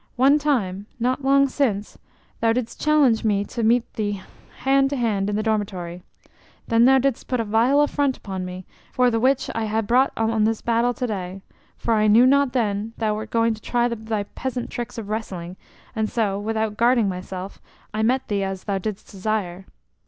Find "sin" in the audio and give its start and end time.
1.47-1.83